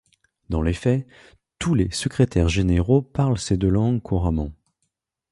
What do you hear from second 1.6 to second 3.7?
les secrétaires généraux parlent ces deux